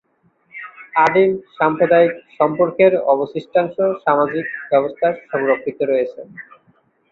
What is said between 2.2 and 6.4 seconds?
সম্পর্কের অবশিষ্টাংশ সামাজিক ব্যবস্থায় সংরক্ষিত রয়েছে।